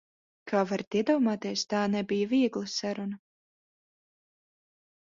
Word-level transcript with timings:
Kā 0.51 0.61
varat 0.71 0.97
iedomāties, 1.01 1.65
tā 1.75 1.83
nebija 1.97 2.31
viegla 2.33 2.65
saruna. 2.79 3.23